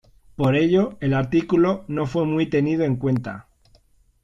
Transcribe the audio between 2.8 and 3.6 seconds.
en cuenta.